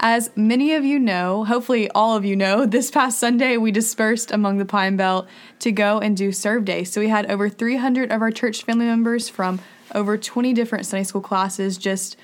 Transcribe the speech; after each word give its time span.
As 0.00 0.30
many 0.36 0.74
of 0.74 0.84
you 0.84 0.98
know, 0.98 1.44
hopefully 1.44 1.88
all 1.90 2.16
of 2.16 2.24
you 2.24 2.36
know, 2.36 2.66
this 2.66 2.90
past 2.90 3.18
Sunday 3.18 3.56
we 3.56 3.70
dispersed 3.70 4.30
among 4.30 4.58
the 4.58 4.64
Pine 4.64 4.96
Belt 4.96 5.26
to 5.60 5.72
go 5.72 5.98
and 5.98 6.16
do 6.16 6.32
Serve 6.32 6.64
Day. 6.64 6.84
So 6.84 7.00
we 7.00 7.08
had 7.08 7.30
over 7.30 7.48
300 7.48 8.12
of 8.12 8.20
our 8.20 8.30
church 8.30 8.64
family 8.64 8.86
members 8.86 9.28
from 9.28 9.60
over 9.94 10.18
20 10.18 10.52
different 10.52 10.86
Sunday 10.86 11.04
school 11.04 11.20
classes 11.20 11.78
just 11.78 12.16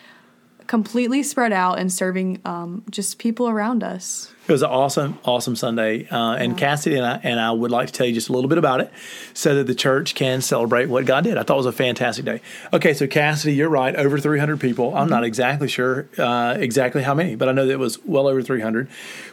completely 0.71 1.21
spread 1.25 1.53
out 1.53 1.81
and 1.81 1.93
serving 1.93 2.41
um, 2.45 2.85
just 2.91 3.19
people 3.19 3.49
around 3.49 3.83
us. 3.83 4.33
It 4.47 4.53
was 4.53 4.63
an 4.63 4.71
awesome, 4.71 5.19
awesome 5.25 5.57
Sunday. 5.57 6.07
Uh, 6.09 6.35
and 6.35 6.53
yeah. 6.53 6.59
Cassidy 6.59 6.95
and 6.95 7.05
I, 7.05 7.21
and 7.25 7.41
I 7.41 7.51
would 7.51 7.73
like 7.73 7.89
to 7.89 7.93
tell 7.93 8.07
you 8.07 8.15
just 8.15 8.29
a 8.29 8.33
little 8.33 8.49
bit 8.49 8.57
about 8.57 8.81
it 8.81 8.93
so 9.35 9.57
that 9.57 9.67
the 9.67 9.75
church 9.75 10.15
can 10.15 10.41
celebrate 10.41 10.87
what 10.87 11.07
God 11.07 11.25
did. 11.25 11.37
I 11.37 11.43
thought 11.43 11.55
it 11.55 11.57
was 11.57 11.67
a 11.67 11.73
fantastic 11.73 12.25
day. 12.25 12.41
Okay, 12.73 12.95
so 12.95 13.09
Cassidy, 13.09 13.55
you're 13.55 13.69
right, 13.69 13.97
over 13.97 14.21
300 14.21 14.61
people. 14.61 14.95
I'm 14.95 15.03
mm-hmm. 15.03 15.11
not 15.11 15.25
exactly 15.25 15.67
sure 15.67 16.09
uh, 16.17 16.55
exactly 16.57 17.03
how 17.03 17.15
many, 17.15 17.35
but 17.35 17.49
I 17.49 17.53
know 17.53 17.67
that 17.67 17.73
it 17.73 17.81
was 17.81 17.99
well 18.05 18.29
over 18.29 18.41
300. 18.41 18.89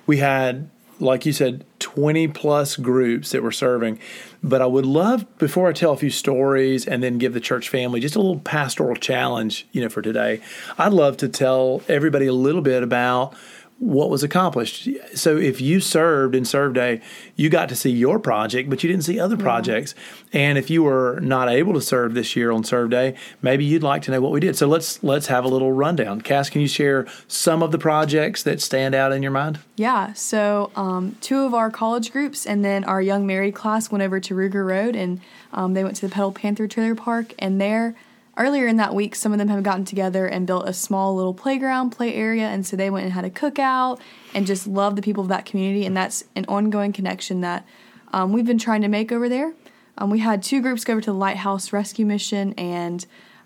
We 0.07 0.17
had 0.17 0.71
like 0.99 1.25
you 1.25 1.33
said, 1.33 1.65
20 1.79 2.27
plus 2.29 2.75
groups 2.75 3.31
that 3.31 3.43
were 3.43 3.51
serving. 3.51 3.99
But 4.43 4.61
I 4.61 4.65
would 4.65 4.85
love, 4.85 5.25
before 5.37 5.69
I 5.69 5.73
tell 5.73 5.93
a 5.93 5.97
few 5.97 6.09
stories 6.09 6.87
and 6.87 7.03
then 7.03 7.17
give 7.17 7.33
the 7.33 7.39
church 7.39 7.69
family 7.69 7.99
just 7.99 8.15
a 8.15 8.19
little 8.19 8.39
pastoral 8.39 8.95
challenge, 8.95 9.67
you 9.71 9.81
know, 9.81 9.89
for 9.89 10.01
today, 10.01 10.41
I'd 10.77 10.93
love 10.93 11.17
to 11.17 11.27
tell 11.27 11.81
everybody 11.87 12.27
a 12.27 12.33
little 12.33 12.61
bit 12.61 12.83
about 12.83 13.35
what 13.79 14.09
was 14.09 14.23
accomplished. 14.23 14.89
So 15.13 15.37
if 15.37 15.61
you 15.61 15.79
served 15.79 16.33
in 16.33 16.45
Serve 16.45 16.73
Day, 16.73 16.99
you 17.35 17.49
got 17.49 17.69
to 17.69 17.75
see 17.75 17.91
your 17.91 18.17
project, 18.17 18.69
but 18.69 18.83
you 18.83 18.89
didn't 18.89 19.03
see 19.03 19.19
other 19.19 19.37
projects. 19.37 19.93
And 20.33 20.57
if 20.57 20.71
you 20.71 20.81
were 20.81 21.19
not 21.21 21.47
able 21.47 21.73
to 21.73 21.81
serve 21.81 22.15
this 22.15 22.35
year 22.35 22.51
on 22.51 22.63
Serve 22.63 22.89
Day, 22.89 23.15
maybe 23.41 23.65
you'd 23.65 23.83
like 23.83 24.01
to 24.03 24.11
know 24.11 24.19
what 24.19 24.31
we 24.31 24.39
did. 24.39 24.55
So 24.55 24.67
let's 24.67 25.03
let's 25.03 25.27
have 25.27 25.45
a 25.45 25.47
little 25.47 25.71
rundown. 25.71 26.21
Cass, 26.21 26.49
can 26.49 26.61
you 26.61 26.67
share 26.67 27.07
some 27.27 27.61
of 27.61 27.71
the 27.71 27.77
projects 27.77 28.41
that 28.43 28.61
stand 28.61 28.95
out 28.95 29.11
in 29.11 29.21
your 29.21 29.31
mind? 29.31 29.59
Yeah. 29.75 30.13
So 30.13 30.71
um, 30.75 31.15
two 31.21 31.41
of 31.41 31.53
our 31.53 31.69
college 31.69 32.11
groups 32.11 32.47
and 32.47 32.65
then 32.65 32.83
our 32.83 33.01
young 33.01 33.27
married 33.27 33.53
class 33.53 33.91
went 33.91 34.01
over 34.01 34.19
to 34.19 34.33
Ruger 34.33 34.65
Road 34.65 34.95
and 34.95 35.21
um, 35.53 35.75
they 35.75 35.83
went 35.83 35.95
to 35.97 36.07
the 36.07 36.11
Petal 36.11 36.31
Panther 36.31 36.67
Trailer 36.67 36.95
Park 36.95 37.35
and 37.37 37.61
there 37.61 37.95
earlier 38.37 38.67
in 38.67 38.77
that 38.77 38.93
week, 38.93 39.15
some 39.15 39.31
of 39.31 39.39
them 39.39 39.47
have 39.47 39.63
gotten 39.63 39.85
together 39.85 40.27
and 40.27 40.47
built 40.47 40.67
a 40.67 40.73
small 40.73 41.15
little 41.15 41.33
playground, 41.33 41.89
play 41.89 42.13
area, 42.13 42.47
and 42.47 42.65
so 42.65 42.75
they 42.75 42.89
went 42.89 43.05
and 43.05 43.13
had 43.13 43.25
a 43.25 43.29
cookout 43.29 43.99
and 44.33 44.45
just 44.45 44.67
love 44.67 44.95
the 44.95 45.01
people 45.01 45.23
of 45.23 45.29
that 45.29 45.45
community. 45.45 45.85
And 45.85 45.95
that's 45.95 46.23
an 46.35 46.45
ongoing 46.47 46.93
connection 46.93 47.41
that 47.41 47.65
um, 48.13 48.31
we've 48.31 48.45
been 48.45 48.57
trying 48.57 48.81
to 48.81 48.87
make 48.87 49.11
over 49.11 49.27
there. 49.27 49.53
Um, 49.97 50.09
we 50.09 50.19
had 50.19 50.43
two 50.43 50.61
groups 50.61 50.83
go 50.83 50.93
over 50.93 51.01
to 51.01 51.11
the 51.11 51.17
Lighthouse 51.17 51.73
Rescue 51.73 52.05
Mission 52.05 52.53
and 52.53 53.05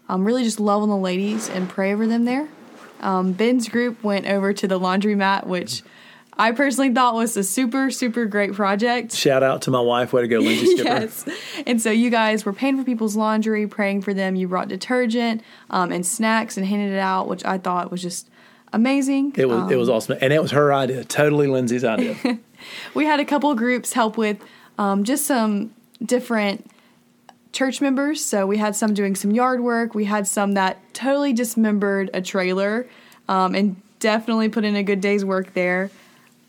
um, 0.09 0.25
really 0.25 0.43
just 0.43 0.59
love 0.59 0.83
on 0.83 0.89
the 0.89 0.97
ladies 0.97 1.49
and 1.49 1.69
pray 1.69 1.93
over 1.93 2.05
them 2.05 2.25
there. 2.25 2.49
Um, 2.99 3.31
Ben's 3.31 3.69
group 3.69 4.03
went 4.03 4.27
over 4.27 4.53
to 4.53 4.67
the 4.67 4.79
laundromat, 4.79 5.47
which 5.47 5.81
I 6.37 6.51
personally 6.53 6.93
thought 6.93 7.13
was 7.15 7.35
a 7.35 7.43
super, 7.43 7.91
super 7.91 8.25
great 8.25 8.53
project. 8.53 9.13
Shout 9.13 9.43
out 9.43 9.63
to 9.63 9.71
my 9.71 9.81
wife. 9.81 10.13
Way 10.13 10.21
to 10.21 10.27
go, 10.27 10.39
Lindsay 10.39 10.65
Skipper. 10.77 10.89
yes. 10.89 11.29
And 11.67 11.81
so 11.81 11.91
you 11.91 12.09
guys 12.09 12.45
were 12.45 12.53
paying 12.53 12.77
for 12.77 12.83
people's 12.83 13.15
laundry, 13.15 13.67
praying 13.67 14.01
for 14.01 14.13
them. 14.13 14.35
You 14.35 14.47
brought 14.47 14.67
detergent 14.69 15.41
um, 15.69 15.91
and 15.91 16.05
snacks 16.05 16.57
and 16.57 16.65
handed 16.65 16.93
it 16.93 16.99
out, 16.99 17.27
which 17.27 17.43
I 17.45 17.57
thought 17.57 17.91
was 17.91 18.01
just 18.01 18.29
amazing. 18.73 19.33
It 19.35 19.47
was 19.47 19.57
um, 19.57 19.71
it 19.71 19.75
was 19.75 19.89
um, 19.89 19.95
awesome, 19.95 20.17
and 20.21 20.33
it 20.33 20.41
was 20.41 20.51
her 20.51 20.73
idea, 20.73 21.03
totally 21.03 21.47
Lindsay's 21.47 21.83
idea. 21.83 22.15
we 22.93 23.05
had 23.05 23.19
a 23.19 23.25
couple 23.25 23.53
groups 23.55 23.93
help 23.93 24.17
with 24.17 24.37
um, 24.77 25.03
just 25.03 25.25
some 25.25 25.73
different 26.03 26.69
church 27.51 27.81
members. 27.81 28.23
So 28.23 28.47
we 28.47 28.57
had 28.57 28.75
some 28.75 28.93
doing 28.93 29.15
some 29.15 29.31
yard 29.31 29.61
work. 29.61 29.93
We 29.93 30.05
had 30.05 30.27
some 30.27 30.53
that 30.53 30.79
totally 30.93 31.33
dismembered 31.33 32.09
a 32.13 32.21
trailer 32.21 32.87
um, 33.27 33.55
and 33.55 33.81
definitely 33.99 34.49
put 34.49 34.63
in 34.63 34.75
a 34.75 34.83
good 34.83 35.01
day's 35.01 35.25
work 35.25 35.53
there. 35.53 35.91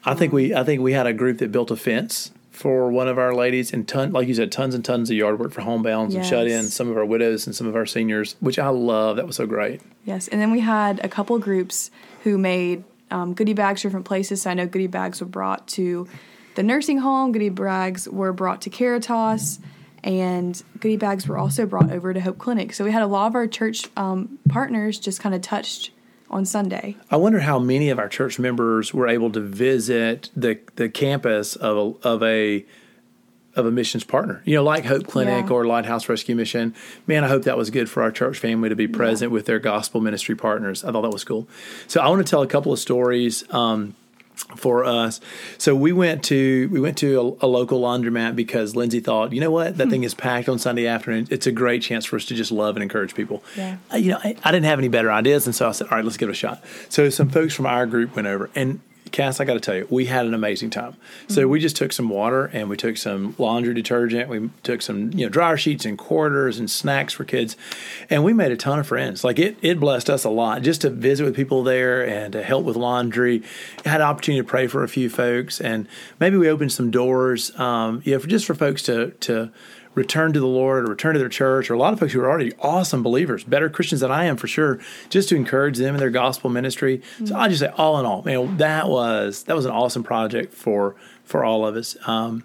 I 0.05 0.15
think 0.15 0.33
we 0.33 0.55
I 0.55 0.65
think 0.65 0.81
we 0.81 0.93
had 0.93 1.07
a 1.07 1.13
group 1.13 1.39
that 1.39 1.53
built 1.53 1.71
a 1.71 1.77
fence 1.77 2.31
for 2.51 2.91
one 2.91 3.09
of 3.09 3.19
our 3.19 3.35
ladies 3.35 3.73
and 3.73 3.89
ton 3.89 4.13
like 4.13 4.29
you 4.29 4.35
said 4.35 4.53
tons 4.53 4.75
and 4.75 4.85
tons 4.85 5.11
of 5.11 5.17
yard 5.17 5.39
work 5.39 5.53
for 5.53 5.63
homebounds 5.63 6.13
yes. 6.13 6.17
and 6.17 6.27
shut 6.27 6.47
in 6.47 6.65
some 6.65 6.91
of 6.91 6.97
our 6.97 7.05
widows 7.05 7.47
and 7.47 7.57
some 7.57 7.67
of 7.67 7.75
our 7.75 7.87
seniors 7.87 8.37
which 8.41 8.59
I 8.59 8.69
love. 8.69 9.17
That 9.17 9.27
was 9.27 9.37
so 9.37 9.47
great. 9.47 9.81
Yes. 10.05 10.29
And 10.29 10.41
then 10.41 10.51
we 10.51 10.61
had 10.61 11.05
a 11.05 11.09
couple 11.09 11.39
groups 11.39 11.91
who 12.25 12.39
made 12.39 12.85
um, 13.11 13.35
goodie 13.35 13.55
bags 13.55 13.83
different 13.83 14.07
places. 14.07 14.43
So 14.43 14.51
I 14.51 14.55
know 14.55 14.67
goodie 14.67 14.87
bags 14.87 15.21
were 15.21 15.27
brought 15.27 15.67
to 15.69 16.09
the 16.55 16.63
nursing 16.63 16.99
home 16.99 17.33
goodie 17.33 17.49
bags 17.49 18.09
were 18.09 18.33
brought 18.33 18.63
to 18.63 18.71
Caritas 18.71 19.59
and 20.05 20.63
goodie 20.81 20.97
bags 20.97 21.29
were 21.29 21.39
also 21.39 21.65
brought 21.65 21.91
over 21.91 22.13
to 22.13 22.21
Hope 22.21 22.39
Clinic. 22.39 22.75
So 22.75 22.85
we 22.85 22.91
had 22.91 23.03
a 23.03 23.07
lot 23.07 23.29
of 23.29 23.35
our 23.35 23.47
church 23.47 23.89
um, 23.97 24.39
partners 24.49 24.99
just 24.99 25.21
kind 25.21 25.35
of 25.35 25.43
touched 25.43 25.91
on 26.33 26.45
Sunday. 26.45 26.97
I 27.11 27.17
wonder 27.17 27.41
how 27.41 27.59
many 27.59 27.91
of 27.91 27.99
our 27.99 28.09
church 28.09 28.39
members 28.39 28.95
were 28.95 29.07
able 29.07 29.31
to 29.33 29.41
visit 29.41 30.31
the 30.35 30.59
the 30.77 30.89
campus 30.89 31.57
of 31.57 31.77
a, 31.77 32.09
of 32.09 32.23
a 32.23 32.65
of 33.55 33.67
a 33.67 33.71
missions 33.71 34.03
partner, 34.03 34.43
you 34.47 34.55
know, 34.55 34.65
like 34.65 34.87
Hope 34.87 35.07
Clinic 35.07 35.47
yeah. 35.47 35.53
or 35.53 35.67
Lighthouse 35.67 36.09
Rescue 36.09 36.35
Mission. 36.35 36.75
Man, 37.07 37.23
I 37.23 37.29
hope 37.29 37.43
that 37.43 37.57
was 37.57 37.69
good 37.69 37.91
for 37.91 38.03
our 38.03 38.11
church 38.11 38.39
family 38.39 38.71
to 38.71 38.77
be 38.77 38.89
present 38.89 39.31
yeah. 39.31 39.35
with 39.35 39.45
their 39.45 39.59
gospel 39.59 40.01
ministry 40.01 40.35
partners. 40.35 40.85
I 40.85 40.93
thought 40.93 41.03
that 41.03 41.13
was 41.13 41.25
cool. 41.25 41.47
So 41.87 42.01
I 42.01 42.09
want 42.09 42.27
to 42.27 42.31
tell 42.31 42.43
a 42.43 42.47
couple 42.47 42.73
of 42.73 42.79
stories. 42.79 43.45
Um, 43.53 43.95
for 44.57 44.85
us. 44.85 45.21
So 45.59 45.75
we 45.75 45.93
went 45.93 46.25
to 46.25 46.69
we 46.71 46.81
went 46.81 46.99
to 46.99 47.39
a, 47.41 47.47
a, 47.47 47.49
local 47.49 47.81
laundromat 47.81 48.37
because 48.37 48.77
Lindsay 48.77 49.01
thought, 49.01 49.33
you 49.33 49.41
know 49.41 49.51
what, 49.51 49.77
that 49.79 49.89
thing 49.89 50.05
is 50.05 50.15
packed 50.15 50.49
on 50.49 50.59
Sunday 50.59 50.87
afternoon. 50.87 51.29
It's 51.31 51.47
a 51.47 51.53
great 51.53 51.83
chance 51.83 52.05
for 52.05 52.17
us 52.17 52.25
to 52.27 52.35
just 52.35 52.51
love 52.51 52.77
and 52.77 52.83
encourage 52.83 53.15
people. 53.15 53.43
Yeah. 53.57 53.79
Uh, 53.93 53.97
you 53.97 54.11
know, 54.11 54.19
I, 54.23 54.37
I, 54.45 54.51
didn't 54.51 54.67
have 54.67 54.79
any 54.79 54.89
better 54.89 55.11
ideas, 55.13 55.47
and 55.47 55.55
so 55.55 55.69
I 55.69 55.73
said, 55.73 55.89
all 55.89 55.97
right, 55.97 56.05
let's 56.05 56.17
give 56.17 56.29
it 56.29 56.33
a 56.33 56.35
shot. 56.35 56.63
So 56.89 57.09
some 57.11 57.29
folks 57.29 57.55
from 57.55 57.67
our 57.67 57.87
group 57.87 58.15
went 58.17 58.29
over, 58.29 58.51
and 58.55 58.81
Cass, 59.13 59.41
I 59.41 59.45
got 59.45 59.55
to 59.55 59.61
tell 59.61 59.77
you, 59.77 59.87
we 59.91 60.07
had 60.07 60.27
an 60.27 60.35
amazing 60.35 60.71
time. 60.71 60.97
So 61.29 61.43
mm-hmm. 61.43 61.51
we 61.51 61.61
just 61.61 61.77
took 61.77 61.93
some 61.93 62.09
water 62.09 62.47
and 62.47 62.69
we 62.69 62.77
took 62.77 62.97
some 62.97 63.35
laundry 63.39 63.75
detergent. 63.75 64.29
We 64.29 64.51
took 64.63 64.83
some, 64.83 65.13
you 65.13 65.27
know, 65.27 65.29
dryer 65.29 65.57
sheets 65.57 65.85
and 65.85 65.99
quarters 65.99 66.59
and 66.59 66.71
snacks 66.71 67.13
for 67.13 67.25
kids, 67.25 67.57
and 68.11 68.25
we 68.25 68.33
made 68.33 68.51
a 68.51 68.57
ton 68.57 68.79
of 68.79 68.87
friends. 68.87 69.23
Like 69.23 69.39
it, 69.39 69.57
it 69.63 69.79
blessed 69.79 70.11
us 70.11 70.25
a 70.25 70.31
lot 70.31 70.63
just 70.63 70.81
to 70.81 70.91
visit 70.91 71.25
with 71.25 71.37
people 71.37 71.63
there 71.63 72.07
and 72.07 72.33
to 72.33 72.43
help 72.43 72.65
with 72.65 72.77
laundry. 72.77 73.43
Had 73.85 74.01
an 74.01 74.07
opportunity 74.07 74.43
to 74.43 74.49
pray 74.49 74.67
for 74.67 74.83
a 74.83 74.89
few 74.89 75.11
folks, 75.11 75.61
and 75.61 75.87
maybe 76.19 76.37
we 76.37 76.49
opened 76.49 76.73
some 76.73 76.91
doors, 76.91 77.57
um, 77.59 78.03
you 78.05 78.15
know, 78.15 78.19
for 78.19 78.29
just 78.29 78.47
for 78.47 78.55
folks 78.55 78.83
to 78.85 79.11
to 79.21 79.53
return 79.95 80.33
to 80.33 80.41
the 80.41 80.47
Lord 80.47 80.85
or 80.85 80.91
return 80.91 81.15
to 81.15 81.19
their 81.19 81.29
church, 81.29 81.71
or 81.71 81.75
a 81.75 81.79
lot 81.79 81.93
of 81.93 82.01
folks 82.01 82.13
who 82.13 82.21
are 82.21 82.31
already 82.31 82.53
awesome 82.61 83.03
believers, 83.03 83.45
better 83.45 83.69
Christians 83.69 84.01
than 84.01 84.11
I 84.11 84.25
am 84.25 84.37
for 84.37 84.47
sure, 84.47 84.79
just 85.11 85.29
to 85.31 85.37
encourage 85.37 85.79
them 85.79 85.95
in 85.95 86.01
their 86.01 86.11
gospel 86.11 86.51
ministry. 86.51 86.99
Mm-hmm. 86.99 87.27
So 87.27 87.37
I 87.37 87.49
just 87.49 87.61
say, 87.61 87.69
all 87.77 87.99
in 88.01 88.07
all, 88.07 88.23
man, 88.23 88.57
that 88.59 88.89
was 88.89 89.45
that 89.45 89.57
was 89.57 89.65
an 89.65 89.73
awesome 89.73 90.03
project 90.03 90.55
for 90.55 90.97
for 91.25 91.45
all 91.45 91.67
of 91.67 91.77
us. 91.77 91.97
Um, 92.07 92.45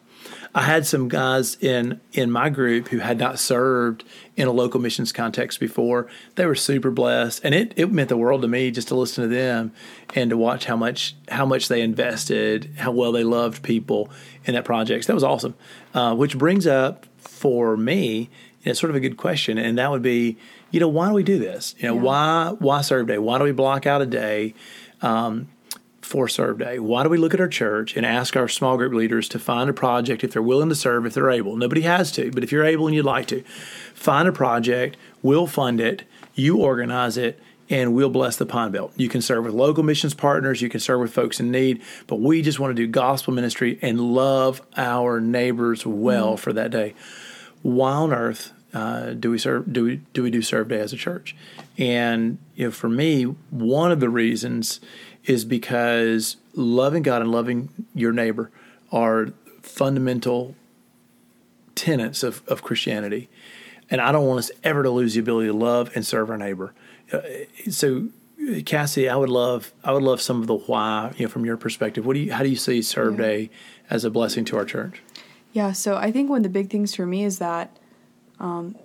I 0.53 0.61
had 0.61 0.85
some 0.85 1.07
guys 1.07 1.55
in 1.61 2.01
in 2.13 2.31
my 2.31 2.49
group 2.49 2.89
who 2.89 2.99
had 2.99 3.19
not 3.19 3.39
served 3.39 4.03
in 4.35 4.47
a 4.47 4.51
local 4.51 4.79
missions 4.79 5.11
context 5.11 5.59
before. 5.59 6.07
They 6.35 6.45
were 6.45 6.55
super 6.55 6.91
blessed, 6.91 7.41
and 7.43 7.53
it, 7.53 7.73
it 7.75 7.91
meant 7.91 8.09
the 8.09 8.17
world 8.17 8.41
to 8.41 8.47
me 8.47 8.71
just 8.71 8.87
to 8.89 8.95
listen 8.95 9.23
to 9.23 9.27
them 9.27 9.71
and 10.15 10.29
to 10.29 10.37
watch 10.37 10.65
how 10.65 10.75
much 10.75 11.15
how 11.29 11.45
much 11.45 11.67
they 11.67 11.81
invested, 11.81 12.71
how 12.77 12.91
well 12.91 13.11
they 13.11 13.23
loved 13.23 13.63
people 13.63 14.09
in 14.45 14.53
that 14.53 14.65
project. 14.65 15.05
So 15.05 15.11
that 15.11 15.15
was 15.15 15.23
awesome. 15.23 15.55
Uh, 15.93 16.15
which 16.15 16.37
brings 16.37 16.65
up 16.67 17.06
for 17.37 17.77
me, 17.77 18.29
it's 18.63 18.79
sort 18.79 18.89
of 18.89 18.95
a 18.95 18.99
good 18.99 19.17
question, 19.17 19.57
and 19.57 19.77
that 19.77 19.91
would 19.91 20.01
be, 20.01 20.37
you 20.71 20.79
know, 20.79 20.87
why 20.87 21.07
do 21.07 21.13
we 21.13 21.23
do 21.23 21.39
this? 21.39 21.75
You 21.77 21.87
know, 21.87 21.95
yeah. 21.95 22.01
why 22.01 22.55
why 22.59 22.81
serve 22.81 23.07
day? 23.07 23.17
Why 23.17 23.37
do 23.37 23.43
we 23.43 23.51
block 23.51 23.85
out 23.85 24.01
a 24.01 24.05
day 24.05 24.53
um, 25.01 25.47
for 26.01 26.27
serve 26.27 26.59
day? 26.59 26.79
Why 26.79 27.03
do 27.03 27.09
we 27.09 27.17
look 27.17 27.33
at 27.33 27.39
our 27.39 27.47
church 27.47 27.95
and 27.95 28.05
ask 28.05 28.35
our 28.35 28.47
small 28.47 28.77
group 28.77 28.93
leaders 28.93 29.29
to 29.29 29.39
find 29.39 29.69
a 29.69 29.73
project 29.73 30.23
if 30.23 30.33
they're 30.33 30.41
willing 30.41 30.69
to 30.69 30.75
serve, 30.75 31.05
if 31.05 31.13
they're 31.13 31.31
able? 31.31 31.55
Nobody 31.55 31.81
has 31.81 32.11
to, 32.13 32.31
but 32.31 32.43
if 32.43 32.51
you're 32.51 32.65
able 32.65 32.87
and 32.87 32.95
you'd 32.95 33.05
like 33.05 33.27
to, 33.27 33.43
find 33.93 34.27
a 34.27 34.33
project. 34.33 34.97
We'll 35.21 35.47
fund 35.47 35.79
it. 35.79 36.03
You 36.35 36.57
organize 36.57 37.17
it 37.17 37.39
and 37.69 37.93
we'll 37.93 38.09
bless 38.09 38.37
the 38.37 38.45
Pine 38.45 38.71
Belt. 38.71 38.93
You 38.95 39.09
can 39.09 39.21
serve 39.21 39.43
with 39.43 39.53
local 39.53 39.83
missions 39.83 40.13
partners, 40.13 40.61
you 40.61 40.69
can 40.69 40.79
serve 40.79 41.01
with 41.01 41.13
folks 41.13 41.39
in 41.39 41.51
need, 41.51 41.81
but 42.07 42.21
we 42.21 42.41
just 42.41 42.59
want 42.59 42.75
to 42.75 42.81
do 42.81 42.87
gospel 42.87 43.33
ministry 43.33 43.77
and 43.81 43.99
love 43.99 44.61
our 44.77 45.19
neighbors 45.19 45.85
well 45.85 46.33
mm-hmm. 46.33 46.41
for 46.41 46.53
that 46.53 46.71
day 46.71 46.93
why 47.61 47.91
on 47.91 48.13
earth 48.13 48.51
uh, 48.73 49.11
do 49.11 49.31
we 49.31 49.37
serve 49.37 49.71
do 49.71 49.83
we 49.85 50.01
do 50.13 50.23
we 50.23 50.29
do 50.29 50.41
serve 50.41 50.67
day 50.69 50.79
as 50.79 50.93
a 50.93 50.97
church? 50.97 51.35
And 51.77 52.37
you 52.55 52.65
know, 52.65 52.71
for 52.71 52.89
me, 52.89 53.23
one 53.49 53.91
of 53.91 53.99
the 53.99 54.09
reasons 54.09 54.79
is 55.25 55.45
because 55.45 56.37
loving 56.53 57.03
God 57.03 57.21
and 57.21 57.31
loving 57.31 57.69
your 57.93 58.11
neighbor 58.11 58.51
are 58.91 59.29
fundamental 59.61 60.55
tenets 61.75 62.23
of, 62.23 62.41
of 62.47 62.63
Christianity. 62.63 63.29
and 63.89 64.01
I 64.01 64.11
don't 64.11 64.25
want 64.25 64.39
us 64.39 64.51
ever 64.63 64.83
to 64.83 64.89
lose 64.89 65.13
the 65.13 65.19
ability 65.19 65.47
to 65.47 65.53
love 65.53 65.91
and 65.95 66.05
serve 66.05 66.29
our 66.29 66.37
neighbor. 66.37 66.73
Uh, 67.11 67.21
so, 67.69 68.09
Cassie, 68.65 69.09
I 69.09 69.15
would 69.15 69.29
love 69.29 69.73
I 69.83 69.91
would 69.91 70.03
love 70.03 70.21
some 70.21 70.41
of 70.41 70.47
the 70.47 70.55
why, 70.55 71.13
you 71.17 71.25
know, 71.25 71.29
from 71.29 71.45
your 71.45 71.57
perspective. 71.57 72.05
What 72.05 72.13
do 72.13 72.19
you 72.19 72.33
how 72.33 72.43
do 72.43 72.49
you 72.49 72.55
see 72.55 72.81
Serve 72.81 73.13
yeah. 73.13 73.25
Day 73.25 73.49
as 73.89 74.03
a 74.03 74.09
blessing 74.09 74.45
to 74.45 74.57
our 74.57 74.65
church? 74.65 75.01
Yeah, 75.53 75.71
so 75.71 75.95
I 75.95 76.11
think 76.11 76.29
one 76.29 76.37
of 76.37 76.43
the 76.43 76.49
big 76.49 76.69
things 76.69 76.93
for 76.95 77.05
me 77.05 77.23
is 77.23 77.39
that 77.39 77.75
um, 78.39 78.75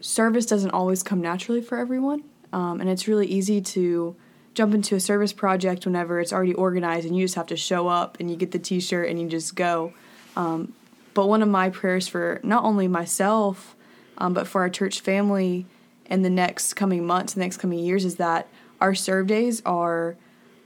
service 0.00 0.46
doesn't 0.46 0.70
always 0.70 1.02
come 1.02 1.20
naturally 1.20 1.60
for 1.60 1.78
everyone, 1.78 2.24
um, 2.52 2.80
and 2.80 2.88
it's 2.88 3.06
really 3.06 3.26
easy 3.26 3.60
to 3.60 4.16
jump 4.54 4.72
into 4.72 4.94
a 4.94 5.00
service 5.00 5.32
project 5.32 5.84
whenever 5.84 6.20
it's 6.20 6.32
already 6.32 6.54
organized 6.54 7.06
and 7.06 7.16
you 7.16 7.24
just 7.24 7.34
have 7.34 7.48
to 7.48 7.56
show 7.56 7.88
up 7.88 8.18
and 8.20 8.30
you 8.30 8.36
get 8.36 8.52
the 8.52 8.58
T-shirt 8.58 9.08
and 9.08 9.20
you 9.20 9.28
just 9.28 9.56
go. 9.56 9.92
Um, 10.36 10.74
but 11.12 11.26
one 11.26 11.42
of 11.42 11.48
my 11.48 11.70
prayers 11.70 12.08
for 12.08 12.40
not 12.42 12.64
only 12.64 12.88
myself, 12.88 13.74
um, 14.18 14.32
but 14.32 14.46
for 14.46 14.60
our 14.62 14.70
church 14.70 15.00
family 15.00 15.66
in 16.06 16.22
the 16.22 16.30
next 16.30 16.74
coming 16.74 17.04
months, 17.04 17.34
the 17.34 17.40
next 17.40 17.56
coming 17.56 17.78
years, 17.78 18.04
is 18.04 18.16
that 18.16 18.48
our 18.80 18.94
serve 18.94 19.26
days 19.26 19.62
are 19.64 20.16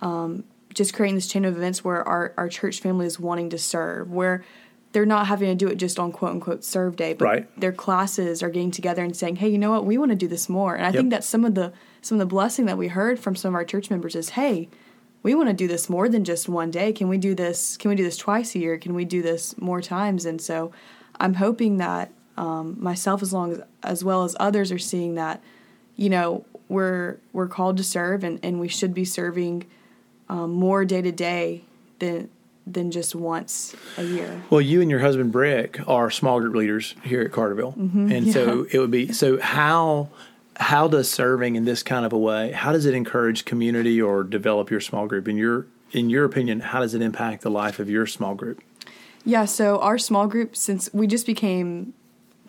um, 0.00 0.45
just 0.75 0.95
creating 0.95 1.15
this 1.15 1.27
chain 1.27 1.45
of 1.45 1.56
events 1.56 1.85
where 1.85 2.06
our, 2.06 2.35
our 2.37 2.49
church 2.49 2.81
family 2.81 3.06
is 3.06 3.19
wanting 3.19 3.50
to 3.50 3.59
serve, 3.59 4.11
where 4.11 4.45
they're 4.99 5.06
not 5.06 5.29
having 5.29 5.49
to 5.49 5.55
do 5.55 5.71
it 5.71 5.77
just 5.77 6.00
on 6.00 6.11
quote 6.11 6.33
unquote 6.33 6.65
serve 6.65 6.97
day, 6.97 7.12
but 7.12 7.25
right. 7.25 7.61
their 7.61 7.71
classes 7.71 8.43
are 8.43 8.50
getting 8.50 8.73
together 8.73 9.05
and 9.05 9.17
saying, 9.17 9.37
"Hey, 9.37 9.49
you 9.49 9.56
know 9.56 9.71
what? 9.71 9.87
We 9.87 9.97
want 9.97 10.11
to 10.11 10.17
do 10.17 10.27
this 10.27 10.49
more." 10.49 10.75
And 10.75 10.85
I 10.85 10.89
yep. 10.89 10.97
think 10.97 11.11
that's 11.11 11.29
some 11.29 11.45
of 11.45 11.55
the 11.55 11.73
some 12.03 12.17
of 12.17 12.19
the 12.19 12.27
blessing 12.27 12.67
that 12.67 12.77
we 12.77 12.89
heard 12.89 13.21
from 13.21 13.37
some 13.37 13.50
of 13.50 13.55
our 13.55 13.65
church 13.65 13.91
members 13.91 14.17
is, 14.17 14.31
"Hey, 14.31 14.69
we 15.23 15.37
want 15.37 15.50
to 15.50 15.55
do 15.55 15.69
this 15.69 15.89
more 15.89 16.09
than 16.09 16.25
just 16.25 16.49
one 16.49 16.73
day. 16.73 16.93
Can 16.93 17.09
we 17.09 17.17
do 17.17 17.33
this? 17.33 17.77
Can 17.77 17.91
we 17.91 17.95
do 17.95 18.03
this 18.03 18.17
twice 18.17 18.56
a 18.56 18.59
year? 18.59 18.77
Can 18.77 18.93
we 18.93 19.05
do 19.05 19.23
this 19.23 19.56
more 19.56 19.81
times?" 19.81 20.27
And 20.27 20.41
so, 20.41 20.73
I'm 21.21 21.35
hoping 21.35 21.77
that 21.77 22.11
um, 22.37 22.77
myself, 22.81 23.23
as 23.23 23.33
long 23.33 23.53
as 23.53 23.61
as 23.85 24.03
well 24.03 24.25
as 24.25 24.35
others, 24.41 24.73
are 24.73 24.81
seeing 24.81 25.15
that, 25.15 25.41
you 25.95 26.11
know, 26.11 26.45
we're 26.69 27.19
we're 27.33 27.47
called 27.47 27.77
to 27.77 27.85
serve, 27.85 28.25
and 28.25 28.41
and 28.43 28.59
we 28.59 28.67
should 28.67 28.95
be 28.95 29.05
serving 29.05 29.65
um, 30.29 30.55
more 30.55 30.85
day 30.85 31.03
to 31.03 31.12
day 31.12 31.62
than 32.00 32.31
than 32.75 32.91
just 32.91 33.15
once 33.15 33.75
a 33.97 34.03
year. 34.03 34.43
Well, 34.50 34.61
you 34.61 34.81
and 34.81 34.91
your 34.91 35.00
husband 35.00 35.32
Brick 35.32 35.81
are 35.87 36.11
small 36.11 36.41
group 36.41 36.55
leaders 36.55 36.94
here 37.03 37.23
at 37.23 37.32
Carterville, 37.32 37.76
mm-hmm, 37.76 38.12
and 38.12 38.26
yeah. 38.26 38.32
so 38.32 38.67
it 38.70 38.79
would 38.79 38.91
be 38.91 39.12
so 39.12 39.41
how 39.41 40.09
how 40.59 40.88
does 40.88 41.09
serving 41.09 41.56
in 41.56 41.65
this 41.65 41.82
kind 41.82 42.05
of 42.05 42.12
a 42.12 42.19
way 42.19 42.50
how 42.53 42.73
does 42.73 42.85
it 42.85 42.94
encourage 42.94 43.44
community 43.44 44.00
or 44.00 44.25
develop 44.25 44.70
your 44.70 44.81
small 44.81 45.06
group 45.06 45.29
in 45.29 45.37
your 45.37 45.67
in 45.93 46.11
your 46.11 46.25
opinion 46.25 46.61
how 46.61 46.81
does 46.81 46.94
it 46.94 47.03
impact 47.03 47.43
the 47.43 47.50
life 47.50 47.79
of 47.79 47.88
your 47.88 48.06
small 48.06 48.35
group 48.35 48.61
yeah 49.25 49.44
so 49.44 49.79
our 49.79 49.99
small 49.99 50.26
group 50.26 50.56
since 50.56 50.93
we 50.93 51.06
just 51.06 51.26
became 51.26 51.94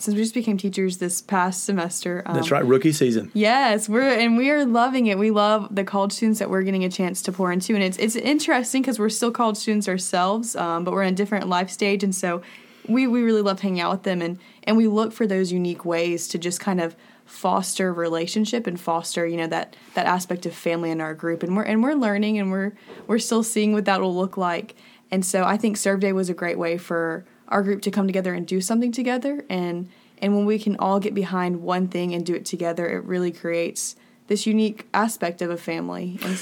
since 0.01 0.16
we 0.16 0.22
just 0.22 0.34
became 0.34 0.57
teachers 0.57 0.98
this 0.98 1.22
past 1.22 1.63
semester. 1.63 2.24
Um, 2.25 2.36
That's 2.36 2.51
right, 2.51 2.66
rookie 2.66 2.92
season. 2.92 3.31
Yes, 3.34 3.90
we're 3.90 4.01
and 4.01 4.38
we 4.38 4.50
are 4.50 4.66
loving 4.66 5.07
it. 5.07 5.18
We 5.18 5.31
love 5.31 5.74
the 5.74 5.84
college 5.84 6.13
students 6.13 6.40
that 6.40 6.50
we're 6.50 6.63
getting 6.63 6.84
a 6.84 6.90
chance 6.90 7.22
to 7.24 7.31
pour 7.31 7.51
into, 7.51 7.75
and 7.75 7.84
it's 7.84 7.98
it's 7.98 8.16
interesting 8.16 8.81
because 8.81 9.00
we're 9.00 9.10
still 9.10 9.31
college 9.31 9.57
students 9.57 9.88
ourselves, 9.88 10.56
um, 10.56 10.84
but 10.84 10.94
we're 10.94 11.04
in 11.04 11.13
a 11.13 11.18
different 11.18 11.48
life 11.48 11.69
stage, 11.69 12.04
and 12.04 12.16
so 12.16 12.42
we 12.88 13.07
we 13.07 13.22
really 13.22 13.42
love 13.42 13.60
hanging 13.60 13.81
out 13.81 13.92
with 13.92 14.04
them, 14.04 14.22
and 14.22 14.40
and 14.63 14.78
we 14.78 14.88
look 14.88 15.12
for 15.12 15.28
those 15.28 15.51
unique 15.51 15.86
ways 15.86 16.28
to 16.30 16.38
just 16.38 16.60
kind 16.60 16.81
of 16.81 16.96
foster 17.25 17.94
relationship 17.94 18.66
and 18.66 18.81
foster 18.81 19.28
you 19.28 19.38
know 19.38 19.46
that 19.46 19.75
that 19.94 20.07
aspect 20.07 20.48
of 20.48 20.54
family 20.54 20.92
in 20.92 21.01
our 21.01 21.13
group, 21.13 21.44
and 21.44 21.56
we're 21.56 21.63
and 21.63 21.84
we're 21.84 21.94
learning, 21.94 22.40
and 22.40 22.51
we're 22.51 22.74
we're 23.07 23.19
still 23.19 23.44
seeing 23.44 23.74
what 23.74 23.86
that 23.86 24.01
will 24.01 24.16
look 24.16 24.38
like, 24.38 24.75
and 25.12 25.25
so 25.25 25.44
I 25.44 25.57
think 25.57 25.78
Serve 25.78 26.00
Day 26.00 26.13
was 26.13 26.30
a 26.30 26.34
great 26.34 26.57
way 26.57 26.78
for 26.78 27.25
our 27.50 27.63
group 27.63 27.81
to 27.81 27.92
come 27.92 28.07
together 28.07 28.34
and 28.34 28.48
do 28.48 28.62
something 28.62 28.92
together 28.92 29.46
and 29.50 29.90
and 30.22 30.36
when 30.36 30.46
we 30.46 30.60
can 30.60 30.75
all 30.78 31.00
get 31.00 31.13
behind 31.13 31.62
one 31.62 31.88
thing 31.88 32.13
and 32.13 32.25
do 32.25 32.34
it 32.34 32.46
together 32.46 32.88
it 32.88 33.04
really 33.04 33.31
creates 33.31 33.96
this 34.28 34.46
unique 34.46 34.88
aspect 34.94 35.42
of 35.42 35.50
a 35.50 35.57
family 35.57 36.19
and, 36.24 36.40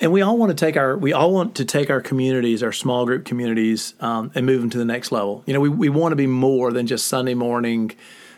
and 0.00 0.12
we 0.12 0.20
all 0.20 0.36
want 0.36 0.50
to 0.50 0.64
take 0.64 0.76
our 0.76 0.96
we 0.96 1.12
all 1.12 1.32
want 1.32 1.54
to 1.56 1.64
take 1.64 1.90
our 1.90 2.00
communities 2.00 2.62
our 2.62 2.72
small 2.72 3.06
group 3.06 3.24
communities 3.24 3.94
um, 4.00 4.30
and 4.34 4.46
move 4.46 4.60
them 4.60 4.70
to 4.70 4.78
the 4.78 4.84
next 4.84 5.10
level 5.10 5.42
you 5.46 5.54
know 5.54 5.60
we, 5.60 5.68
we 5.68 5.88
want 5.88 6.12
to 6.12 6.16
be 6.16 6.26
more 6.26 6.72
than 6.72 6.86
just 6.86 7.06
sunday 7.06 7.34
morning 7.34 7.90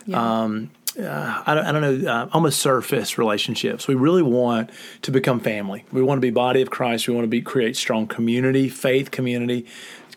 yeah. 0.05 0.41
um, 0.43 0.71
uh, 0.99 1.41
I, 1.45 1.55
don't, 1.55 1.65
I, 1.65 1.71
don't, 1.71 2.03
know, 2.03 2.11
uh, 2.11 2.29
almost 2.33 2.59
surface 2.59 3.17
relationships. 3.17 3.87
We 3.87 3.95
really 3.95 4.21
want 4.21 4.69
to 5.01 5.11
become 5.11 5.39
family. 5.39 5.85
We 5.91 6.03
want 6.03 6.17
to 6.17 6.21
be 6.21 6.29
body 6.29 6.61
of 6.61 6.69
Christ. 6.69 7.07
We 7.07 7.15
want 7.15 7.23
to 7.23 7.29
be 7.29 7.41
create 7.41 7.75
strong 7.75 8.05
community, 8.05 8.69
faith 8.69 9.09
community, 9.09 9.65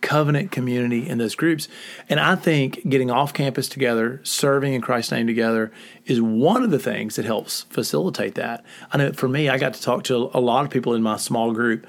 covenant 0.00 0.52
community 0.52 1.08
in 1.08 1.18
those 1.18 1.34
groups. 1.34 1.68
And 2.08 2.20
I 2.20 2.36
think 2.36 2.88
getting 2.88 3.10
off 3.10 3.32
campus 3.32 3.68
together, 3.68 4.20
serving 4.22 4.74
in 4.74 4.80
Christ's 4.80 5.12
name 5.12 5.26
together, 5.26 5.72
is 6.04 6.20
one 6.20 6.62
of 6.62 6.70
the 6.70 6.78
things 6.78 7.16
that 7.16 7.24
helps 7.24 7.62
facilitate 7.62 8.34
that. 8.34 8.64
I 8.92 8.98
know 8.98 9.12
for 9.12 9.28
me, 9.28 9.48
I 9.48 9.58
got 9.58 9.74
to 9.74 9.82
talk 9.82 10.04
to 10.04 10.30
a 10.32 10.40
lot 10.40 10.64
of 10.64 10.70
people 10.70 10.94
in 10.94 11.02
my 11.02 11.16
small 11.16 11.52
group 11.52 11.86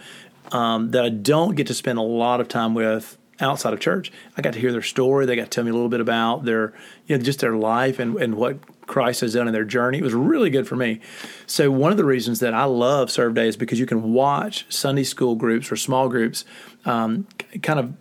um, 0.52 0.92
that 0.92 1.04
I 1.04 1.10
don't 1.10 1.56
get 1.56 1.68
to 1.68 1.74
spend 1.74 2.00
a 2.00 2.04
lot 2.04 2.42
of 2.42 2.48
time 2.48 2.74
with 2.74 3.18
outside 3.40 3.74
of 3.74 3.80
church. 3.80 4.12
I 4.36 4.42
got 4.42 4.54
to 4.54 4.60
hear 4.60 4.72
their 4.72 4.82
story. 4.82 5.26
They 5.26 5.36
got 5.36 5.46
to 5.46 5.50
tell 5.50 5.64
me 5.64 5.70
a 5.70 5.74
little 5.74 5.90
bit 5.90 6.00
about 6.00 6.46
their, 6.46 6.74
you 7.06 7.18
know, 7.18 7.24
just 7.24 7.40
their 7.40 7.56
life 7.56 8.00
and, 8.00 8.16
and 8.18 8.36
what 8.36 8.58
Christ 8.88 9.22
has 9.22 9.34
done 9.34 9.48
in 9.48 9.54
their 9.54 9.66
journey. 9.66 10.00
It 10.00 10.04
was 10.04 10.14
really 10.14 10.50
good 10.50 10.68
for 10.68 10.76
me. 10.76 11.02
So 11.46 11.70
one 11.70 11.92
of 11.92 11.98
the 11.98 12.06
reasons 12.06 12.40
that 12.40 12.54
I 12.54 12.64
love 12.64 13.12
Serve 13.12 13.34
Day 13.34 13.48
is 13.48 13.58
because 13.58 13.80
you 13.80 13.86
can 13.86 14.14
watch 14.14 14.66
Sunday 14.70 15.04
school 15.04 15.36
groups 15.36 15.72
or 15.72 15.76
small 15.76 16.10
groups 16.10 16.46
um, 16.86 17.28
kind 17.62 17.80
of 17.80 17.94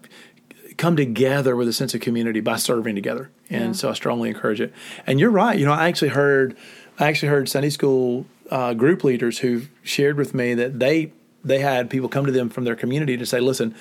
come 0.76 0.96
together 0.96 1.56
with 1.56 1.68
a 1.68 1.72
sense 1.72 1.94
of 1.94 2.00
community 2.00 2.40
by 2.40 2.56
serving 2.56 2.94
together. 2.94 3.30
And 3.50 3.66
yeah. 3.66 3.72
so 3.72 3.90
I 3.90 3.94
strongly 3.94 4.28
encourage 4.28 4.60
it. 4.60 4.72
And 5.06 5.18
you're 5.18 5.30
right. 5.30 5.58
You 5.58 5.66
know, 5.66 5.72
I 5.72 5.88
actually 5.88 6.08
heard 6.08 6.56
I 6.98 7.08
actually 7.08 7.28
heard 7.28 7.48
Sunday 7.48 7.70
school 7.70 8.26
uh, 8.50 8.74
group 8.74 9.04
leaders 9.04 9.38
who 9.38 9.62
shared 9.82 10.16
with 10.16 10.34
me 10.34 10.54
that 10.54 10.78
they 10.78 11.12
they 11.44 11.60
had 11.60 11.90
people 11.90 12.08
come 12.08 12.26
to 12.26 12.32
them 12.32 12.48
from 12.48 12.64
their 12.64 12.74
community 12.74 13.16
to 13.16 13.26
say, 13.26 13.38
"Listen, 13.38 13.74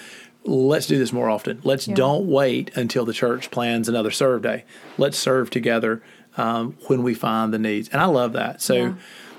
let's 0.46 0.88
do 0.88 0.98
this 0.98 1.12
more 1.12 1.30
often. 1.30 1.62
Let's 1.64 1.88
yeah. 1.88 1.96
don't 1.96 2.28
wait 2.28 2.76
until 2.76 3.06
the 3.06 3.14
church 3.14 3.52
plans 3.52 3.90
another 3.90 4.12
serve 4.12 4.44
day. 4.44 4.66
Let's 4.98 5.18
serve 5.18 5.50
together 5.50 6.02
um, 6.38 6.78
when 6.88 7.04
we 7.04 7.14
find 7.14 7.54
the 7.54 7.60
needs." 7.60 7.90
And 7.90 8.02
I 8.02 8.06
love 8.06 8.34
that. 8.34 8.62
So. 8.62 8.74
Yeah. 8.76 8.94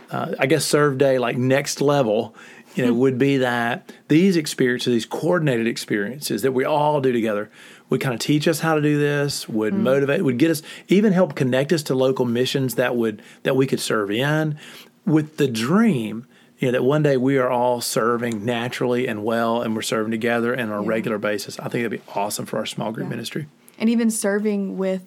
Uh, 0.08 0.36
I 0.38 0.46
guess 0.46 0.64
serve 0.64 0.98
day 0.98 1.18
like 1.18 1.36
next 1.36 1.80
level 1.80 2.36
you 2.76 2.84
know, 2.84 2.94
would 2.94 3.18
be 3.18 3.38
that 3.38 3.90
these 4.08 4.36
experiences, 4.36 4.92
these 4.92 5.06
coordinated 5.06 5.66
experiences 5.66 6.42
that 6.42 6.52
we 6.52 6.64
all 6.64 7.00
do 7.00 7.10
together, 7.10 7.50
would 7.88 8.00
kind 8.00 8.14
of 8.14 8.20
teach 8.20 8.46
us 8.46 8.60
how 8.60 8.74
to 8.74 8.82
do 8.82 8.98
this, 8.98 9.48
would 9.48 9.72
mm. 9.72 9.80
motivate, 9.80 10.22
would 10.22 10.38
get 10.38 10.50
us, 10.50 10.62
even 10.88 11.12
help 11.12 11.34
connect 11.34 11.72
us 11.72 11.82
to 11.84 11.94
local 11.94 12.24
missions 12.24 12.74
that 12.74 12.94
would 12.94 13.22
that 13.44 13.56
we 13.56 13.66
could 13.66 13.80
serve 13.80 14.10
in, 14.10 14.58
with 15.06 15.38
the 15.38 15.48
dream, 15.48 16.26
you 16.58 16.68
know, 16.68 16.72
that 16.72 16.84
one 16.84 17.02
day 17.02 17.16
we 17.16 17.38
are 17.38 17.50
all 17.50 17.80
serving 17.80 18.44
naturally 18.44 19.06
and 19.06 19.24
well, 19.24 19.62
and 19.62 19.74
we're 19.74 19.82
serving 19.82 20.10
together 20.10 20.54
and 20.54 20.72
on 20.72 20.78
a 20.78 20.82
yeah. 20.82 20.88
regular 20.88 21.18
basis. 21.18 21.58
I 21.58 21.64
think 21.64 21.84
that'd 21.84 21.90
be 21.90 22.12
awesome 22.14 22.46
for 22.46 22.58
our 22.58 22.66
small 22.66 22.92
group 22.92 23.06
yeah. 23.06 23.10
ministry, 23.10 23.46
and 23.78 23.90
even 23.90 24.10
serving 24.10 24.78
with. 24.78 25.02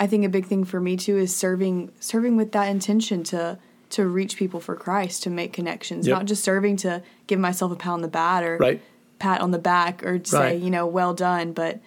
I 0.00 0.06
think 0.06 0.24
a 0.24 0.28
big 0.28 0.46
thing 0.46 0.64
for 0.64 0.80
me 0.80 0.96
too 0.96 1.16
is 1.16 1.34
serving 1.34 1.90
serving 1.98 2.36
with 2.36 2.52
that 2.52 2.68
intention 2.68 3.24
to 3.24 3.58
to 3.90 4.06
reach 4.06 4.36
people 4.36 4.60
for 4.60 4.76
Christ, 4.76 5.22
to 5.24 5.30
make 5.30 5.52
connections, 5.52 6.06
yep. 6.06 6.18
not 6.18 6.26
just 6.26 6.44
serving 6.44 6.76
to 6.78 7.02
give 7.26 7.40
myself 7.40 7.72
a 7.72 7.76
pat 7.76 7.92
on 7.92 8.02
the 8.02 8.08
back 8.08 8.44
or 8.44 8.56
right. 8.58 8.82
pat 9.18 9.40
on 9.40 9.50
the 9.50 9.58
back 9.58 10.04
or 10.04 10.22
say, 10.24 10.38
right. 10.38 10.60
you 10.60 10.70
know, 10.70 10.86
well 10.86 11.14
done, 11.14 11.52
but 11.52 11.80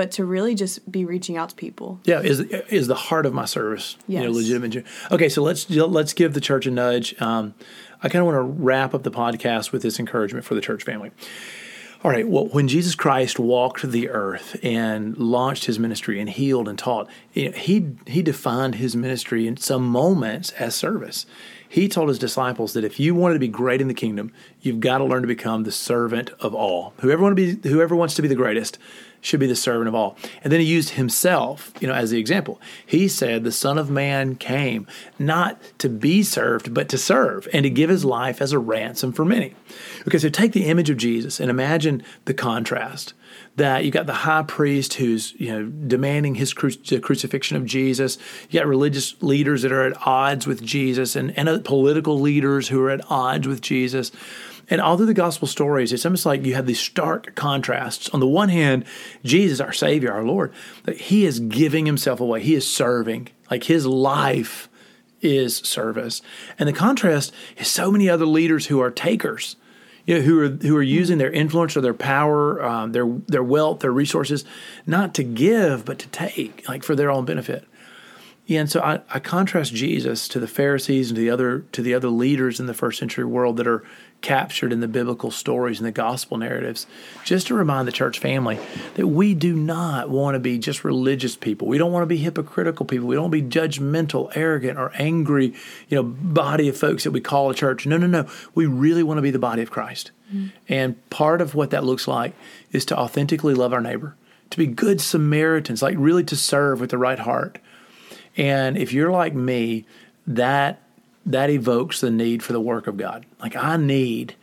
but 0.00 0.12
to 0.12 0.24
really 0.24 0.54
just 0.54 0.90
be 0.90 1.04
reaching 1.04 1.36
out 1.36 1.50
to 1.50 1.54
people. 1.54 2.00
Yeah, 2.04 2.22
is 2.22 2.40
is 2.40 2.86
the 2.86 2.94
heart 2.94 3.26
of 3.26 3.34
my 3.34 3.44
service. 3.44 3.98
Yes. 4.08 4.22
You 4.22 4.28
know, 4.28 4.34
legitimate. 4.34 4.86
Okay, 5.10 5.28
so 5.28 5.42
let's 5.42 5.68
let's 5.68 6.14
give 6.14 6.32
the 6.32 6.40
church 6.40 6.64
a 6.64 6.70
nudge. 6.70 7.20
Um, 7.20 7.52
I 8.02 8.08
kind 8.08 8.20
of 8.20 8.24
want 8.24 8.36
to 8.36 8.62
wrap 8.64 8.94
up 8.94 9.02
the 9.02 9.10
podcast 9.10 9.72
with 9.72 9.82
this 9.82 10.00
encouragement 10.00 10.46
for 10.46 10.54
the 10.54 10.62
church 10.62 10.84
family. 10.84 11.10
All 12.02 12.10
right. 12.10 12.26
Well, 12.26 12.46
when 12.46 12.66
Jesus 12.66 12.94
Christ 12.94 13.38
walked 13.38 13.82
the 13.82 14.08
earth 14.08 14.56
and 14.62 15.18
launched 15.18 15.66
his 15.66 15.78
ministry 15.78 16.18
and 16.18 16.30
healed 16.30 16.66
and 16.66 16.78
taught, 16.78 17.10
he 17.30 17.94
he 18.06 18.22
defined 18.22 18.76
his 18.76 18.96
ministry 18.96 19.46
in 19.46 19.58
some 19.58 19.86
moments 19.86 20.50
as 20.52 20.74
service. 20.74 21.26
He 21.68 21.88
told 21.88 22.08
his 22.08 22.18
disciples 22.18 22.72
that 22.72 22.84
if 22.84 22.98
you 22.98 23.14
wanted 23.14 23.34
to 23.34 23.40
be 23.40 23.48
great 23.48 23.82
in 23.82 23.88
the 23.88 23.94
kingdom, 23.94 24.32
you've 24.62 24.80
got 24.80 24.98
to 24.98 25.04
learn 25.04 25.20
to 25.20 25.28
become 25.28 25.64
the 25.64 25.70
servant 25.70 26.30
of 26.40 26.54
all. 26.54 26.94
Whoever 27.00 27.22
want 27.22 27.36
to 27.36 27.54
be 27.54 27.68
whoever 27.68 27.94
wants 27.94 28.14
to 28.14 28.22
be 28.22 28.28
the 28.28 28.34
greatest 28.34 28.78
should 29.20 29.40
be 29.40 29.46
the 29.46 29.56
servant 29.56 29.88
of 29.88 29.94
all. 29.94 30.16
And 30.42 30.52
then 30.52 30.60
he 30.60 30.66
used 30.66 30.90
himself, 30.90 31.72
you 31.80 31.88
know, 31.88 31.94
as 31.94 32.10
the 32.10 32.18
example. 32.18 32.60
He 32.84 33.08
said, 33.08 33.44
"The 33.44 33.52
Son 33.52 33.78
of 33.78 33.90
Man 33.90 34.34
came 34.34 34.86
not 35.18 35.60
to 35.78 35.88
be 35.88 36.22
served, 36.22 36.72
but 36.72 36.88
to 36.88 36.98
serve, 36.98 37.48
and 37.52 37.64
to 37.64 37.70
give 37.70 37.90
his 37.90 38.04
life 38.04 38.40
as 38.40 38.52
a 38.52 38.58
ransom 38.58 39.12
for 39.12 39.24
many." 39.24 39.54
Okay, 40.06 40.18
so 40.18 40.28
take 40.28 40.52
the 40.52 40.66
image 40.66 40.90
of 40.90 40.96
Jesus 40.96 41.40
and 41.40 41.50
imagine 41.50 42.02
the 42.24 42.34
contrast. 42.34 43.14
That 43.56 43.84
you 43.84 43.90
got 43.90 44.06
the 44.06 44.12
high 44.12 44.42
priest 44.42 44.94
who's 44.94 45.34
you 45.38 45.52
know 45.52 45.64
demanding 45.64 46.36
his 46.36 46.52
cru- 46.52 47.00
crucifixion 47.00 47.56
of 47.56 47.64
Jesus. 47.64 48.18
You 48.48 48.58
got 48.60 48.66
religious 48.66 49.14
leaders 49.20 49.62
that 49.62 49.72
are 49.72 49.86
at 49.86 50.06
odds 50.06 50.46
with 50.46 50.62
Jesus, 50.62 51.14
and 51.14 51.36
and 51.38 51.64
political 51.64 52.18
leaders 52.18 52.68
who 52.68 52.80
are 52.82 52.90
at 52.90 53.08
odds 53.10 53.46
with 53.46 53.60
Jesus 53.60 54.12
And 54.70 54.80
all 54.80 54.96
through 54.96 55.06
the 55.06 55.14
gospel 55.14 55.48
stories, 55.48 55.92
it's 55.92 56.06
almost 56.06 56.24
like 56.24 56.44
you 56.44 56.54
have 56.54 56.66
these 56.66 56.80
stark 56.80 57.34
contrasts. 57.34 58.08
On 58.10 58.20
the 58.20 58.26
one 58.26 58.48
hand, 58.48 58.84
Jesus, 59.24 59.60
our 59.60 59.72
Savior, 59.72 60.12
our 60.12 60.22
Lord, 60.22 60.52
He 60.94 61.26
is 61.26 61.40
giving 61.40 61.86
Himself 61.86 62.20
away. 62.20 62.40
He 62.40 62.54
is 62.54 62.70
serving. 62.70 63.28
Like 63.50 63.64
His 63.64 63.84
life 63.84 64.68
is 65.20 65.56
service. 65.56 66.22
And 66.58 66.68
the 66.68 66.72
contrast 66.72 67.32
is 67.56 67.66
so 67.68 67.90
many 67.90 68.08
other 68.08 68.26
leaders 68.26 68.66
who 68.66 68.80
are 68.80 68.90
takers. 68.90 69.56
You 70.06 70.16
know, 70.16 70.22
who 70.22 70.40
are 70.40 70.48
who 70.48 70.76
are 70.76 70.82
using 70.82 71.18
their 71.18 71.30
influence 71.30 71.76
or 71.76 71.82
their 71.82 71.94
power, 71.94 72.64
um, 72.64 72.92
their 72.92 73.06
their 73.28 73.44
wealth, 73.44 73.80
their 73.80 73.92
resources, 73.92 74.44
not 74.86 75.14
to 75.14 75.22
give 75.22 75.84
but 75.84 75.98
to 75.98 76.08
take, 76.08 76.66
like 76.68 76.82
for 76.82 76.96
their 76.96 77.10
own 77.10 77.26
benefit. 77.26 77.66
Yeah, 78.46 78.60
and 78.60 78.70
so 78.70 78.80
I, 78.80 79.02
I 79.10 79.20
contrast 79.20 79.72
Jesus 79.74 80.26
to 80.28 80.40
the 80.40 80.48
Pharisees 80.48 81.10
and 81.10 81.16
to 81.16 81.20
the 81.20 81.30
other 81.30 81.60
to 81.70 81.82
the 81.82 81.94
other 81.94 82.08
leaders 82.08 82.58
in 82.58 82.66
the 82.66 82.74
first 82.74 82.98
century 82.98 83.24
world 83.24 83.58
that 83.58 83.66
are 83.68 83.84
captured 84.20 84.72
in 84.72 84.80
the 84.80 84.88
biblical 84.88 85.30
stories 85.30 85.78
and 85.78 85.86
the 85.86 85.92
gospel 85.92 86.36
narratives, 86.36 86.86
just 87.24 87.46
to 87.46 87.54
remind 87.54 87.86
the 87.86 87.92
church 87.92 88.18
family 88.18 88.58
that 88.94 89.06
we 89.06 89.34
do 89.34 89.54
not 89.54 90.10
want 90.10 90.34
to 90.34 90.38
be 90.38 90.58
just 90.58 90.84
religious 90.84 91.36
people. 91.36 91.66
We 91.66 91.78
don't 91.78 91.92
want 91.92 92.02
to 92.02 92.06
be 92.06 92.18
hypocritical 92.18 92.86
people. 92.86 93.08
We 93.08 93.14
don't 93.16 93.30
want 93.30 93.34
to 93.34 93.42
be 93.42 93.48
judgmental, 93.48 94.30
arrogant, 94.34 94.78
or 94.78 94.92
angry, 94.94 95.54
you 95.88 95.96
know, 95.96 96.02
body 96.02 96.68
of 96.68 96.76
folks 96.76 97.04
that 97.04 97.10
we 97.10 97.20
call 97.20 97.50
a 97.50 97.54
church. 97.54 97.86
No, 97.86 97.96
no, 97.96 98.06
no. 98.06 98.28
We 98.54 98.66
really 98.66 99.02
want 99.02 99.18
to 99.18 99.22
be 99.22 99.30
the 99.30 99.38
body 99.38 99.62
of 99.62 99.70
Christ. 99.70 100.10
Mm-hmm. 100.32 100.48
And 100.68 101.10
part 101.10 101.40
of 101.40 101.54
what 101.54 101.70
that 101.70 101.84
looks 101.84 102.06
like 102.06 102.34
is 102.72 102.84
to 102.86 102.98
authentically 102.98 103.54
love 103.54 103.72
our 103.72 103.80
neighbor, 103.80 104.16
to 104.50 104.58
be 104.58 104.66
good 104.66 105.00
Samaritans, 105.00 105.82
like 105.82 105.96
really 105.98 106.24
to 106.24 106.36
serve 106.36 106.80
with 106.80 106.90
the 106.90 106.98
right 106.98 107.18
heart 107.18 107.58
and 108.36 108.78
if 108.78 108.92
you're 108.92 109.10
like 109.10 109.34
me, 109.34 109.86
that 110.26 110.80
that 111.32 111.50
evokes 111.50 112.00
the 112.00 112.10
need 112.10 112.42
for 112.42 112.52
the 112.52 112.60
work 112.60 112.86
of 112.86 112.96
God. 112.96 113.26
Like 113.40 113.56
I 113.56 113.76
need 113.76 114.34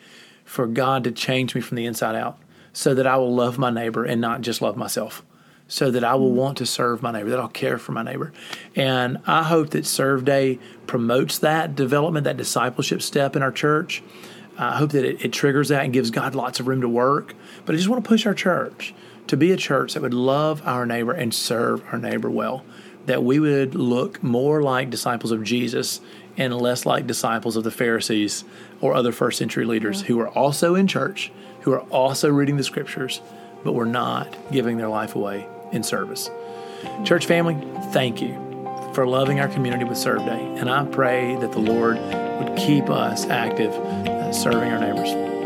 for 0.46 0.68
God 0.68 1.04
to 1.04 1.12
change 1.12 1.56
me 1.56 1.62
from 1.62 1.76
the 1.76 1.86
inside 1.86 2.16
out 2.16 2.38
so 2.74 2.94
that 2.94 3.08
I 3.08 3.18
will 3.18 3.34
love 3.34 3.58
my 3.58 3.70
neighbor 3.70 4.06
and 4.06 4.22
not 4.22 4.42
just 4.42 4.62
love 4.62 4.78
myself. 4.78 5.24
So 5.70 5.92
that 5.92 6.04
I 6.04 6.16
will 6.16 6.32
want 6.32 6.60
to 6.60 6.66
serve 6.66 7.02
my 7.02 7.12
neighbor, 7.12 7.30
that 7.32 7.40
I'll 7.40 7.50
care 7.50 7.78
for 7.78 7.92
my 7.92 8.02
neighbor. 8.02 8.32
And 8.74 9.18
I 9.28 9.44
hope 9.44 9.72
that 9.72 9.86
Serve 9.86 10.24
Day 10.24 10.60
promotes 10.86 11.40
that 11.40 11.76
development, 11.76 12.24
that 12.24 12.38
discipleship 12.38 13.02
step 13.02 13.36
in 13.36 13.42
our 13.42 13.52
church. 13.52 14.02
I 14.58 14.78
hope 14.78 14.92
that 14.92 15.04
it, 15.04 15.26
it 15.26 15.34
triggers 15.34 15.68
that 15.68 15.84
and 15.84 15.92
gives 15.92 16.10
God 16.10 16.36
lots 16.36 16.62
of 16.62 16.68
room 16.68 16.80
to 16.82 16.88
work. 16.88 17.34
But 17.66 17.76
I 17.76 17.78
just 17.78 17.90
want 17.90 18.02
to 18.02 18.08
push 18.08 18.26
our 18.26 18.34
church 18.34 18.94
to 19.28 19.36
be 19.36 19.52
a 19.52 19.58
church 19.58 19.94
that 19.94 20.02
would 20.02 20.14
love 20.14 20.66
our 20.66 20.86
neighbor 20.86 21.12
and 21.12 21.34
serve 21.34 21.84
our 21.92 22.00
neighbor 22.00 22.30
well 22.30 22.64
that 23.08 23.24
we 23.24 23.40
would 23.40 23.74
look 23.74 24.22
more 24.22 24.62
like 24.62 24.90
disciples 24.90 25.32
of 25.32 25.44
Jesus 25.44 26.02
and 26.38 26.56
less 26.56 26.86
like 26.86 27.08
disciples 27.08 27.56
of 27.56 27.64
the 27.64 27.72
Pharisees 27.72 28.44
or 28.82 28.94
other 28.94 29.12
first 29.12 29.38
century 29.38 29.66
leaders 29.66 30.02
yeah. 30.02 30.08
who 30.08 30.20
are 30.20 30.30
also 30.30 30.76
in 30.76 30.88
church, 30.88 31.32
who 31.62 31.74
are 31.74 31.82
also 31.90 32.30
reading 32.30 32.58
the 32.58 32.64
scriptures, 32.64 33.22
but 33.64 33.74
were 33.74 33.86
not 33.86 34.36
giving 34.52 34.78
their 34.78 34.90
life 34.90 35.16
away 35.16 35.48
in 35.72 35.84
service. 35.84 36.30
Church 37.04 37.26
family, 37.26 37.56
thank 37.92 38.22
you 38.22 38.34
for 38.94 39.06
loving 39.06 39.40
our 39.40 39.48
community 39.48 39.84
with 39.84 39.98
Serve 39.98 40.26
Day. 40.26 40.56
And 40.58 40.70
I 40.70 40.86
pray 40.86 41.36
that 41.38 41.52
the 41.52 41.60
Lord 41.60 41.98
would 41.98 42.58
keep 42.58 42.90
us 42.90 43.26
active 43.26 43.74
uh, 43.74 44.32
serving 44.32 44.72
our 44.72 44.80
neighbors. 44.80 45.37